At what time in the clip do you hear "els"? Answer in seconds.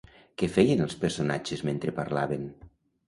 0.85-0.95